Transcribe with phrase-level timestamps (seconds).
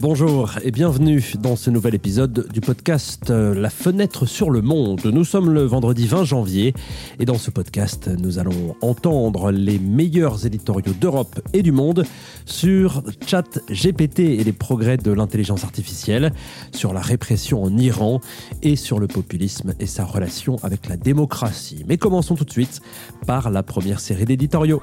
[0.00, 5.04] Bonjour et bienvenue dans ce nouvel épisode du podcast euh, La fenêtre sur le monde.
[5.04, 6.72] Nous sommes le vendredi 20 janvier
[7.18, 12.04] et dans ce podcast, nous allons entendre les meilleurs éditoriaux d'Europe et du monde
[12.46, 16.32] sur Chat GPT et les progrès de l'intelligence artificielle,
[16.70, 18.20] sur la répression en Iran
[18.62, 21.84] et sur le populisme et sa relation avec la démocratie.
[21.88, 22.82] Mais commençons tout de suite
[23.26, 24.80] par la première série d'éditoriaux.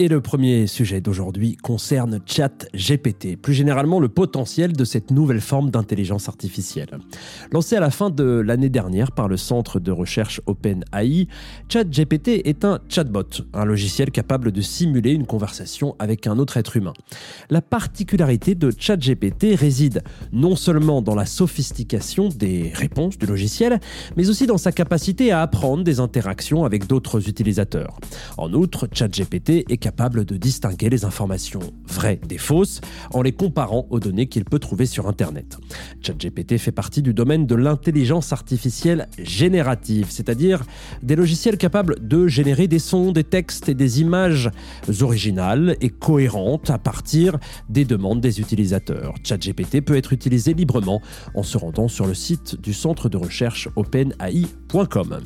[0.00, 5.68] Et le premier sujet d'aujourd'hui concerne ChatGPT, plus généralement le potentiel de cette nouvelle forme
[5.68, 6.88] d'intelligence artificielle.
[7.52, 11.28] Lancé à la fin de l'année dernière par le centre de recherche OpenAI,
[11.68, 16.78] ChatGPT est un chatbot, un logiciel capable de simuler une conversation avec un autre être
[16.78, 16.94] humain.
[17.50, 23.78] La particularité de ChatGPT réside non seulement dans la sophistication des réponses du logiciel,
[24.16, 27.98] mais aussi dans sa capacité à apprendre des interactions avec d'autres utilisateurs.
[28.38, 32.80] En outre, ChatGPT est capable capable de distinguer les informations vraies des fausses
[33.12, 35.58] en les comparant aux données qu'il peut trouver sur Internet.
[36.00, 40.62] ChatGPT fait partie du domaine de l'intelligence artificielle générative, c'est-à-dire
[41.02, 44.48] des logiciels capables de générer des sons, des textes et des images
[45.00, 47.36] originales et cohérentes à partir
[47.68, 49.14] des demandes des utilisateurs.
[49.24, 51.02] ChatGPT peut être utilisé librement
[51.34, 55.18] en se rendant sur le site du centre de recherche OpenAI.com.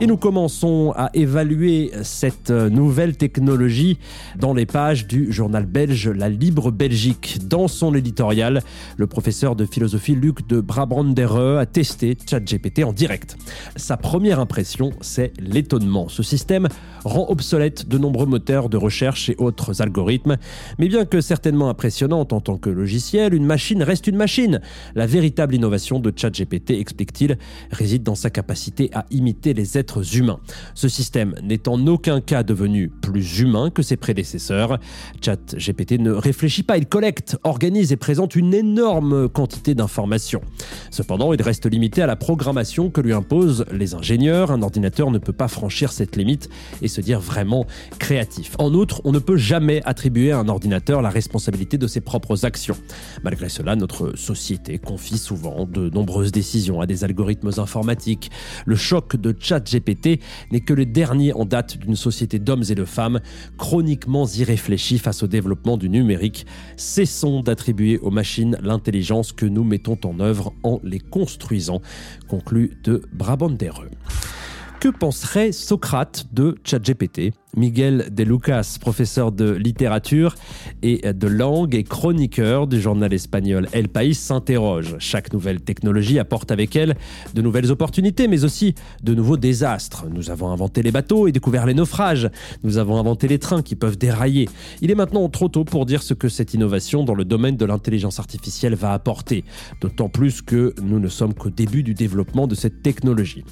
[0.00, 3.98] Et nous commençons à évaluer cette nouvelle technologie
[4.38, 7.38] dans les pages du journal belge La Libre Belgique.
[7.46, 8.62] Dans son éditorial,
[8.96, 13.36] le professeur de philosophie Luc de Brabrandere a testé ChatGPT en direct.
[13.76, 16.08] Sa première impression, c'est l'étonnement.
[16.08, 16.68] Ce système
[17.04, 20.36] rend obsolète de nombreux moteurs de recherche et autres algorithmes,
[20.78, 24.60] mais bien que certainement impressionnante en tant que logiciel, une machine reste une machine.
[24.94, 27.38] La véritable innovation de ChatGPT, explique-t-il,
[27.70, 30.40] réside dans sa capacité à imiter les êtres humains.
[30.74, 34.78] Ce système n'est en aucun cas devenu plus humain que ses prédécesseurs.
[35.22, 40.42] ChatGPT ne réfléchit pas, il collecte, organise et présente une énorme quantité d'informations.
[40.90, 44.50] Cependant, il reste limité à la programmation que lui imposent les ingénieurs.
[44.50, 46.48] Un ordinateur ne peut pas franchir cette limite
[46.82, 47.66] et se dire vraiment
[47.98, 48.54] créatif.
[48.58, 52.44] En outre, on ne peut jamais attribuer à un ordinateur la responsabilité de ses propres
[52.44, 52.76] actions.
[53.22, 58.30] Malgré cela, notre société confie souvent de nombreuses décisions à des algorithmes informatiques.
[58.64, 60.20] Le choc de ChatGPT
[60.50, 63.20] n'est que le dernier en date d'une société d'hommes et de femmes
[63.76, 66.46] chroniquement irréfléchis face au développement du numérique.
[66.78, 71.82] Cessons d'attribuer aux machines l'intelligence que nous mettons en œuvre en les construisant,
[72.26, 73.90] conclut de Brabandereux.
[74.80, 80.34] Que penserait Socrate de ChatGPT Miguel De Lucas, professeur de littérature
[80.82, 84.96] et de langue et chroniqueur du journal espagnol El País, s'interroge.
[84.98, 86.96] Chaque nouvelle technologie apporte avec elle
[87.34, 90.06] de nouvelles opportunités, mais aussi de nouveaux désastres.
[90.10, 92.28] Nous avons inventé les bateaux et découvert les naufrages.
[92.62, 94.48] Nous avons inventé les trains qui peuvent dérailler.
[94.82, 97.64] Il est maintenant trop tôt pour dire ce que cette innovation dans le domaine de
[97.64, 99.44] l'intelligence artificielle va apporter,
[99.80, 103.44] d'autant plus que nous ne sommes qu'au début du développement de cette technologie.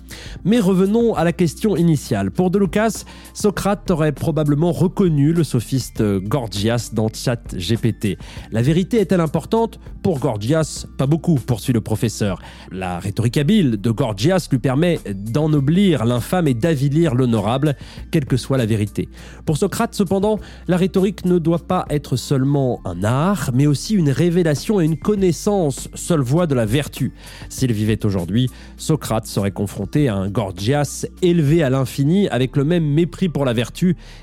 [0.44, 2.30] Mais revenons à la question initiale.
[2.30, 8.18] Pour De Lucas, Socrate aurait probablement reconnu le sophiste Gorgias dans Chat GPT.
[8.52, 9.78] La vérité est-elle importante?
[10.02, 12.40] Pour Gorgias, pas beaucoup, poursuit le professeur.
[12.70, 17.74] La rhétorique habile de Gorgias lui permet d'ennoblir l'infâme et d'avilir l'honorable,
[18.10, 19.08] quelle que soit la vérité.
[19.46, 24.10] Pour Socrate, cependant, la rhétorique ne doit pas être seulement un art, mais aussi une
[24.10, 27.12] révélation et une connaissance, seule voie de la vertu.
[27.48, 32.84] S'il vivait aujourd'hui, Socrate serait confronté à un Gorgias élevé à l'infini avec le même
[32.84, 33.73] mépris pour la vertu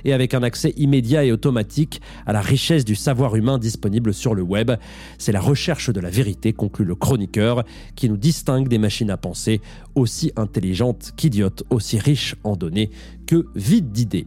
[0.06, 4.34] et avec un accès immédiat et automatique à la richesse du savoir humain disponible sur
[4.34, 4.72] le web.
[5.18, 7.64] C'est la recherche de la vérité, conclut le chroniqueur,
[7.96, 9.62] qui nous distingue des machines à penser
[9.96, 12.90] aussi intelligentes qu'idiotes, aussi riches en données
[13.26, 14.26] que vides d'idées.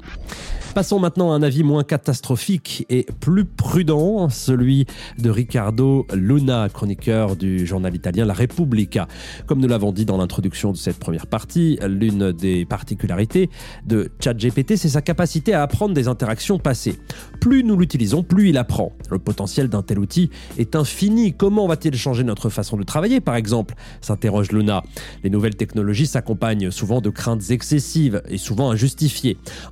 [0.75, 4.87] Passons maintenant à un avis moins catastrophique et plus prudent, celui
[5.19, 9.06] de Riccardo Luna, chroniqueur du journal italien La Repubblica.
[9.47, 13.50] Comme nous l'avons dit dans l'introduction de cette première partie, l'une des particularités
[13.87, 16.99] de ChatGPT, c'est sa capacité à apprendre des interactions passées.
[17.40, 18.90] Plus nous l'utilisons, plus il apprend.
[19.12, 21.35] Le potentiel d'un tel outil est infini.
[21.35, 23.76] Comment va-t-il changer notre façon de travailler, par exemple?
[24.00, 24.82] s'interroge Luna.
[25.23, 28.94] Les nouvelles technologies s'accompagnent souvent de craintes excessives et souvent injustifiées.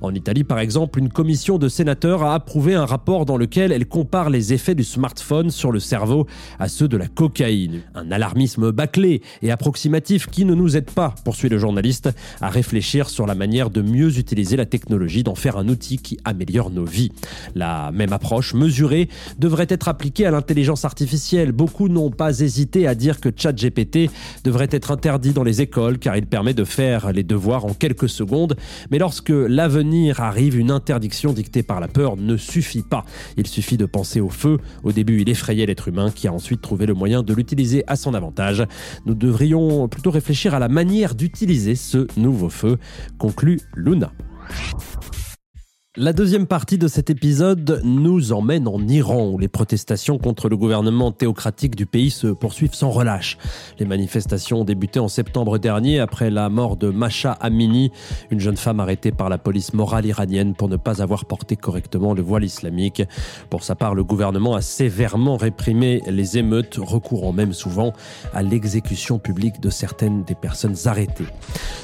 [0.01, 3.85] En Italie, par exemple, une commission de sénateurs a approuvé un rapport dans lequel elle
[3.85, 6.27] compare les effets du smartphone sur le cerveau
[6.59, 7.81] à ceux de la cocaïne.
[7.95, 12.09] Un alarmisme bâclé et approximatif qui ne nous aide pas, poursuit le journaliste,
[12.41, 16.17] à réfléchir sur la manière de mieux utiliser la technologie d'en faire un outil qui
[16.25, 17.11] améliore nos vies.
[17.55, 19.09] La même approche mesurée
[19.39, 21.51] devrait être appliquée à l'intelligence artificielle.
[21.51, 24.09] Beaucoup n'ont pas hésité à dire que ChatGPT
[24.43, 28.09] devrait être interdit dans les écoles car il permet de faire les devoirs en quelques
[28.09, 28.55] secondes.
[28.91, 33.03] Mais lorsque l'avenir arrive, une interdiction dictée par la peur ne suffit pas.
[33.35, 34.59] Il suffit de penser au feu.
[34.85, 37.97] Au début, il effrayait l'être humain qui a ensuite trouvé le moyen de l'utiliser à
[37.97, 38.63] son avantage.
[39.05, 42.77] Nous devrions plutôt réfléchir à la manière d'utiliser ce nouveau feu,
[43.17, 44.13] conclut Luna.
[45.95, 50.57] La deuxième partie de cet épisode nous emmène en Iran, où les protestations contre le
[50.57, 53.37] gouvernement théocratique du pays se poursuivent sans relâche.
[53.77, 57.91] Les manifestations ont débuté en septembre dernier après la mort de Masha Amini,
[58.31, 62.15] une jeune femme arrêtée par la police morale iranienne pour ne pas avoir porté correctement
[62.15, 63.03] le voile islamique.
[63.51, 67.93] Pour sa part, le gouvernement a sévèrement réprimé les émeutes, recourant même souvent
[68.33, 71.27] à l'exécution publique de certaines des personnes arrêtées.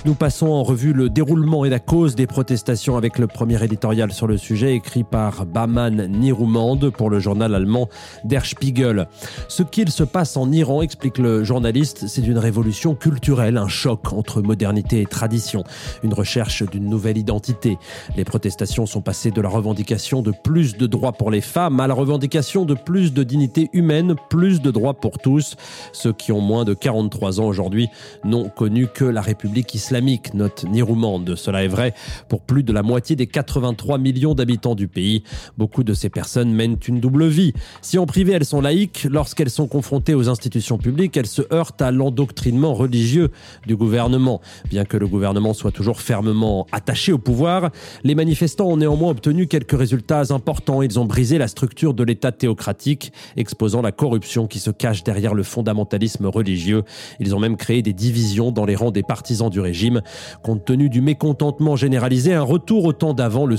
[0.05, 3.98] Nous passons en revue le déroulement et la cause des protestations avec le premier éditorial
[4.07, 7.89] sur le sujet écrit par Baman Nirumand pour le journal allemand
[8.23, 9.07] Der Spiegel.
[9.49, 14.13] Ce qu'il se passe en Iran, explique le journaliste, c'est une révolution culturelle, un choc
[14.13, 15.65] entre modernité et tradition,
[16.03, 17.77] une recherche d'une nouvelle identité.
[18.15, 21.87] Les protestations sont passées de la revendication de plus de droits pour les femmes à
[21.87, 25.57] la revendication de plus de dignité humaine, plus de droits pour tous.
[25.91, 27.89] Ceux qui ont moins de 43 ans aujourd'hui
[28.23, 31.35] n'ont connu que la République islamique, note Nirumand.
[31.35, 31.93] Cela est vrai
[32.29, 35.23] pour plus de la moitié des 83 millions d'habitants du pays.
[35.57, 37.53] Beaucoup de ces personnes mènent une double vie.
[37.81, 41.81] Si en privé elles sont laïques, lorsqu'elles sont confrontées aux institutions publiques, elles se heurtent
[41.81, 43.31] à l'endoctrinement religieux
[43.65, 44.41] du gouvernement.
[44.69, 47.71] Bien que le gouvernement soit toujours fermement attaché au pouvoir,
[48.03, 50.81] les manifestants ont néanmoins obtenu quelques résultats importants.
[50.81, 55.33] Ils ont brisé la structure de l'État théocratique, exposant la corruption qui se cache derrière
[55.33, 56.83] le fondamentalisme religieux.
[57.19, 60.01] Ils ont même créé des divisions dans les rangs des partisans du régime.
[60.43, 63.57] Compte tenu du mécontentement généralisé, un retour au temps d'avant, le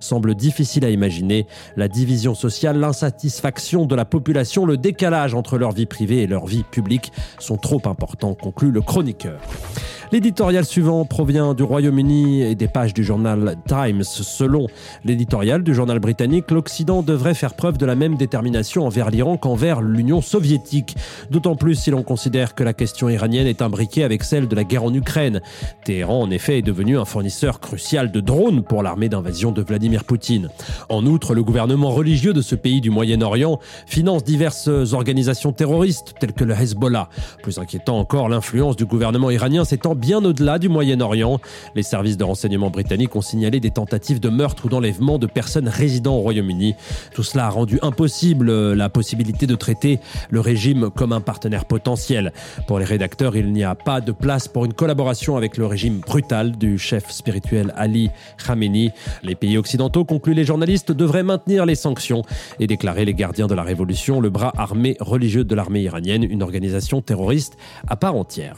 [0.00, 1.46] semble difficile à imaginer.
[1.76, 6.46] La division sociale, l'insatisfaction de la population, le décalage entre leur vie privée et leur
[6.46, 9.40] vie publique sont trop importants, conclut le chroniqueur.
[10.12, 14.04] L'éditorial suivant provient du Royaume-Uni et des pages du journal Times.
[14.04, 14.68] Selon
[15.04, 19.82] l'éditorial du journal britannique, l'Occident devrait faire preuve de la même détermination envers l'Iran qu'envers
[19.82, 20.96] l'Union soviétique.
[21.30, 24.62] D'autant plus si l'on considère que la question iranienne est imbriquée avec celle de la
[24.62, 25.40] guerre en Ukraine.
[25.84, 30.04] Téhéran, en effet, est devenu un fournisseur crucial de drones pour l'armée d'invasion de Vladimir
[30.04, 30.50] Poutine.
[30.88, 36.32] En outre, le gouvernement religieux de ce pays du Moyen-Orient finance diverses organisations terroristes telles
[36.32, 37.08] que le Hezbollah.
[37.42, 41.40] Plus inquiétant encore, l'influence du gouvernement iranien s'étend bien au-delà du Moyen-Orient.
[41.74, 45.68] Les services de renseignement britanniques ont signalé des tentatives de meurtre ou d'enlèvement de personnes
[45.68, 46.74] résidant au Royaume-Uni.
[47.14, 49.98] Tout cela a rendu impossible euh, la possibilité de traiter
[50.30, 52.32] le régime comme un partenaire potentiel.
[52.66, 56.00] Pour les rédacteurs, il n'y a pas de place pour une collaboration avec le régime
[56.00, 58.10] brutal du chef spirituel Ali
[58.44, 58.92] Khamenei.
[59.22, 62.22] Les pays occidentaux, concluent les journalistes, devraient maintenir les sanctions
[62.60, 66.42] et déclarer les gardiens de la révolution le bras armé religieux de l'armée iranienne, une
[66.42, 67.56] organisation terroriste
[67.88, 68.56] à part entière.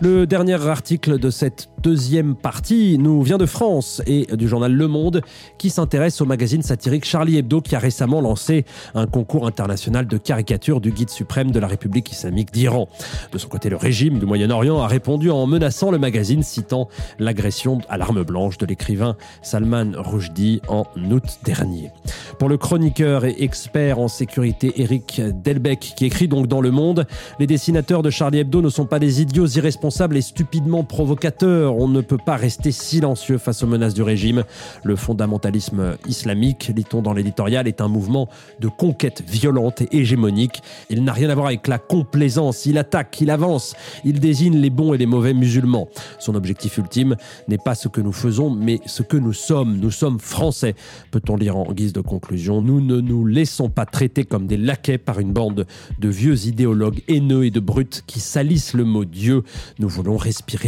[0.00, 4.88] Le dernier article de cette deuxième partie nous vient de France et du journal Le
[4.88, 5.22] Monde
[5.58, 8.64] qui s'intéresse au magazine satirique Charlie Hebdo qui a récemment lancé
[8.94, 12.88] un concours international de caricature du guide suprême de la République islamique d'Iran.
[13.32, 16.88] De son côté, le régime du Moyen-Orient a répondu en menaçant le magazine citant
[17.18, 21.90] l'agression à l'arme blanche de l'écrivain Salman Rushdie en août dernier.
[22.38, 27.06] Pour le chroniqueur et expert en sécurité Eric Delbecq qui écrit donc dans Le Monde,
[27.38, 31.76] les dessinateurs de Charlie Hebdo ne sont pas des idiots irresponsables et stupidement provocateur.
[31.76, 34.44] On ne peut pas rester silencieux face aux menaces du régime.
[34.84, 38.28] Le fondamentalisme islamique, lit-on dans l'éditorial, est un mouvement
[38.60, 40.62] de conquête violente et hégémonique.
[40.88, 42.64] Il n'a rien à voir avec la complaisance.
[42.64, 43.74] Il attaque, il avance,
[44.04, 45.88] il désigne les bons et les mauvais musulmans.
[46.20, 47.16] Son objectif ultime
[47.48, 49.78] n'est pas ce que nous faisons, mais ce que nous sommes.
[49.78, 50.76] Nous sommes français,
[51.10, 52.62] peut-on lire en guise de conclusion.
[52.62, 55.66] Nous ne nous laissons pas traiter comme des laquais par une bande
[55.98, 59.42] de vieux idéologues haineux et de brutes qui salissent le mot Dieu.
[59.80, 60.16] Nous voulons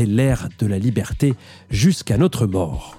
[0.06, 1.34] l'air de la liberté
[1.70, 2.96] jusqu'à notre mort.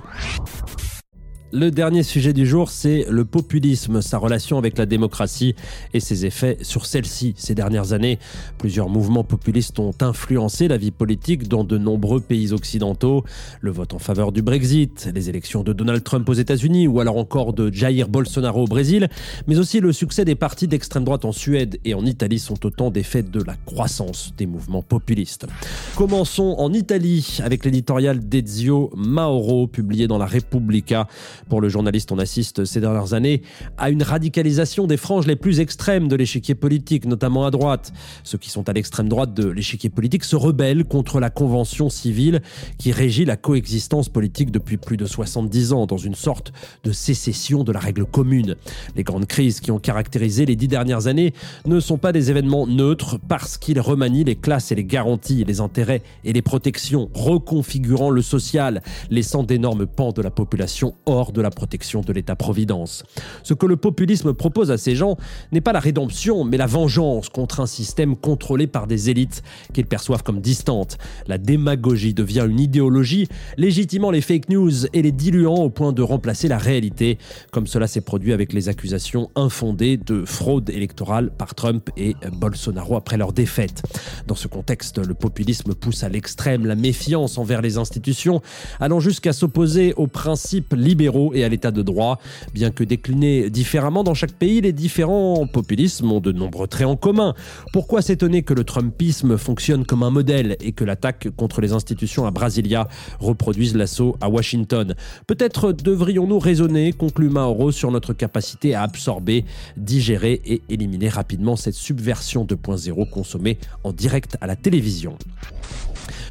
[1.52, 5.56] Le dernier sujet du jour, c'est le populisme, sa relation avec la démocratie
[5.96, 7.34] et ses effets sur celle-ci.
[7.38, 8.20] Ces dernières années,
[8.60, 13.24] plusieurs mouvements populistes ont influencé la vie politique dans de nombreux pays occidentaux.
[13.62, 17.18] Le vote en faveur du Brexit, les élections de Donald Trump aux États-Unis ou alors
[17.18, 19.10] encore de Jair Bolsonaro au Brésil,
[19.48, 22.92] mais aussi le succès des partis d'extrême droite en Suède et en Italie sont autant
[22.92, 25.48] d'effets de la croissance des mouvements populistes.
[25.96, 31.08] Commençons en Italie avec l'éditorial d'Ezio Mauro publié dans la Repubblica
[31.48, 33.42] Pour le journaliste, on assiste ces dernières années
[33.78, 37.94] à une radicalisation des franges les plus extrêmes de l'échiquier politique, notamment à droite.
[38.24, 42.42] Ceux qui sont à l'extrême droite de l'échiquier politique se rebellent contre la convention civile
[42.78, 46.52] qui régit la coexistence politique depuis plus de 70 ans, dans une sorte
[46.84, 48.56] de sécession de la règle commune.
[48.96, 51.34] Les grandes crises qui ont caractérisé les dix dernières années
[51.66, 55.62] ne sont pas des événements neutres parce qu'ils remanient les classes et les garanties, les
[55.62, 61.42] intérêts et les protections, reconfigurant le social, laissant d'énormes pans de la population hors de
[61.42, 63.04] la protection de l'État-providence.
[63.44, 65.18] Ce que le populisme propose à ces gens
[65.52, 69.44] n'est pas la rédemption, mais la vengeance contre un système contrôlé par des élites
[69.74, 70.98] qu'ils perçoivent comme distantes.
[71.28, 76.02] La démagogie devient une idéologie, légitimant les fake news et les diluant au point de
[76.02, 77.18] remplacer la réalité,
[77.52, 82.96] comme cela s'est produit avec les accusations infondées de fraude électorale par Trump et Bolsonaro
[82.96, 83.84] après leur défaite.
[84.30, 88.44] Dans ce contexte, le populisme pousse à l'extrême la méfiance envers les institutions,
[88.80, 92.20] allant jusqu'à s'opposer aux principes libéraux et à l'état de droit.
[92.54, 96.96] Bien que déclinés différemment dans chaque pays, les différents populismes ont de nombreux traits en
[96.96, 97.34] commun.
[97.74, 102.28] Pourquoi s'étonner que le Trumpisme fonctionne comme un modèle et que l'attaque contre les institutions
[102.28, 102.88] à Brasilia
[103.20, 104.94] reproduise l'assaut à Washington?
[105.26, 109.44] Peut-être devrions-nous raisonner, conclut Mauro, sur notre capacité à absorber,
[109.76, 115.18] digérer et éliminer rapidement cette subversion 2.0 consommée en direct à la télévision.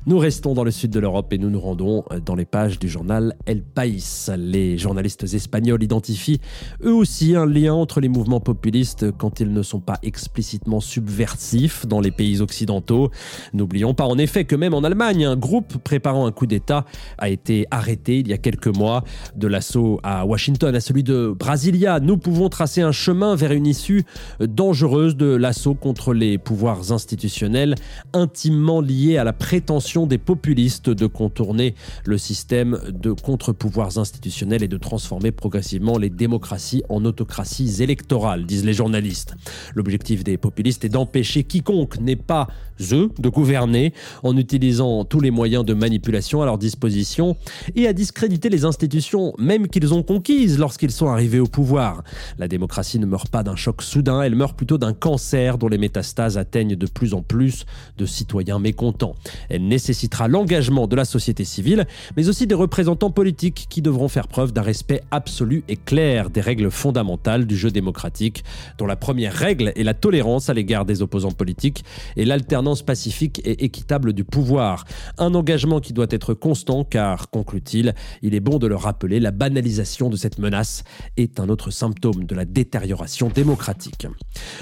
[0.09, 2.79] Nous restons dans le sud de l'Europe et nous nous rendons euh, dans les pages
[2.79, 4.31] du journal El País.
[4.38, 6.41] Les journalistes espagnols identifient
[6.83, 11.87] eux aussi un lien entre les mouvements populistes quand ils ne sont pas explicitement subversifs
[11.87, 13.11] dans les pays occidentaux.
[13.53, 16.87] N'oublions pas en effet que même en Allemagne, un groupe préparant un coup d'État
[17.19, 19.05] a été arrêté il y a quelques mois.
[19.37, 23.67] De l'assaut à Washington à celui de Brasilia, nous pouvons tracer un chemin vers une
[23.67, 24.05] issue
[24.41, 27.75] dangereuse de l'assaut contre les pouvoirs institutionnels
[28.15, 31.75] intimement liés à la prétention des populistes de contourner
[32.05, 38.64] le système de contre-pouvoirs institutionnels et de transformer progressivement les démocraties en autocraties électorales, disent
[38.64, 39.35] les journalistes.
[39.75, 42.49] L'objectif des populistes est d'empêcher quiconque n'est pas
[42.93, 47.37] eux de gouverner en utilisant tous les moyens de manipulation à leur disposition
[47.75, 52.02] et à discréditer les institutions même qu'ils ont conquises lorsqu'ils sont arrivés au pouvoir.
[52.38, 55.78] La démocratie ne meurt pas d'un choc soudain, elle meurt plutôt d'un cancer dont les
[55.78, 59.14] métastases atteignent de plus en plus de citoyens mécontents.
[59.49, 64.28] Elle nécessitera l'engagement de la société civile, mais aussi des représentants politiques qui devront faire
[64.28, 68.45] preuve d'un respect absolu et clair des règles fondamentales du jeu démocratique,
[68.76, 71.85] dont la première règle est la tolérance à l'égard des opposants politiques
[72.16, 74.85] et l'alternance pacifique et équitable du pouvoir.
[75.16, 79.30] Un engagement qui doit être constant car, conclut-il, il est bon de le rappeler, la
[79.30, 80.85] banalisation de cette menace
[81.16, 84.07] est un autre symptôme de la détérioration démocratique.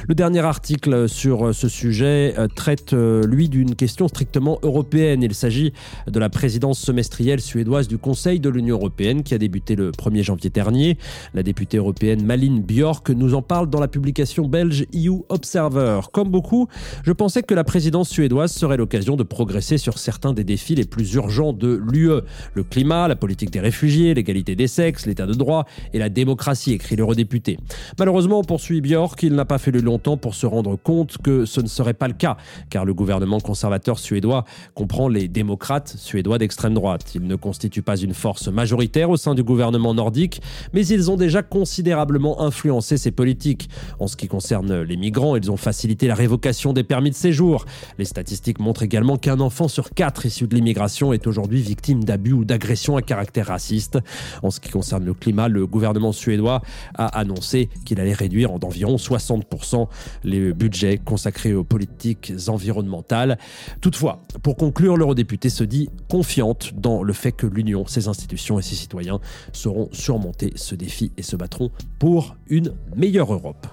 [0.06, 5.34] Le dernier article sur ce sujet euh, traite, euh, lui, d'une question strictement européenne il
[5.34, 5.72] s'agit
[6.06, 10.22] de la présidence semestrielle suédoise du Conseil de l'Union européenne qui a débuté le 1er
[10.22, 10.98] janvier dernier.
[11.34, 16.00] La députée européenne Malin Björk nous en parle dans la publication belge EU Observer.
[16.12, 16.68] Comme beaucoup,
[17.04, 20.84] je pensais que la présidence suédoise serait l'occasion de progresser sur certains des défis les
[20.84, 22.22] plus urgents de l'UE.
[22.54, 26.72] Le climat, la politique des réfugiés, l'égalité des sexes, l'état de droit et la démocratie,
[26.72, 27.58] écrit l'eurodéputé.
[27.98, 31.66] Malheureusement, poursuit Björk, il n'a pas fallu longtemps pour se rendre compte que ce ne
[31.66, 32.36] serait pas le cas,
[32.70, 34.44] car le gouvernement conservateur suédois
[34.74, 37.14] comprend les démocrates suédois d'extrême droite.
[37.14, 40.40] Ils ne constituent pas une force majoritaire au sein du gouvernement nordique,
[40.72, 43.68] mais ils ont déjà considérablement influencé ces politiques.
[44.00, 47.66] En ce qui concerne les migrants, ils ont facilité la révocation des permis de séjour.
[47.98, 52.32] Les statistiques montrent également qu'un enfant sur quatre issu de l'immigration est aujourd'hui victime d'abus
[52.32, 53.98] ou d'agressions à caractère raciste.
[54.42, 56.62] En ce qui concerne le climat, le gouvernement suédois
[56.94, 59.88] a annoncé qu'il allait réduire d'environ 60%
[60.24, 63.38] les budgets consacrés aux politiques environnementales.
[63.82, 68.62] Toutefois, pour conclure, l'eurodéputée se dit confiante dans le fait que l'Union, ses institutions et
[68.62, 69.18] ses citoyens
[69.52, 73.66] sauront surmonter ce défi et se battront pour une meilleure Europe.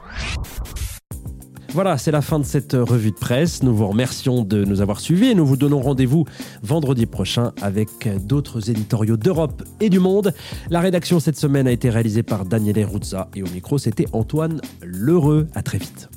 [1.69, 3.61] Voilà, c'est la fin de cette revue de presse.
[3.61, 6.25] Nous vous remercions de nous avoir suivis et nous vous donnons rendez-vous
[6.63, 7.89] vendredi prochain avec
[8.25, 10.33] d'autres éditoriaux d'Europe et du monde.
[10.71, 14.61] La rédaction cette semaine a été réalisée par Daniele Ruzza et au micro, c'était Antoine
[14.81, 15.47] Lheureux.
[15.53, 16.09] À très vite.